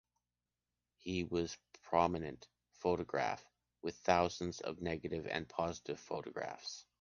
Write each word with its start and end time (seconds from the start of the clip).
He 0.97 1.25
was 1.25 1.53
a 1.55 1.77
prominent 1.89 2.47
photograph, 2.71 3.47
with 3.83 3.93
thousands 3.97 4.59
of 4.59 4.81
negative 4.81 5.27
and 5.27 5.47
positive 5.47 5.99
photographs. 5.99 6.87